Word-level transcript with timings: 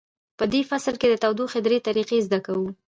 په 0.37 0.45
دې 0.53 0.61
فصل 0.69 0.95
کې 1.01 1.07
د 1.09 1.15
تودوخې 1.23 1.59
درې 1.65 1.77
طریقې 1.87 2.17
زده 2.27 2.39
کوو. 2.45 2.67